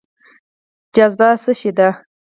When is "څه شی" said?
1.43-1.71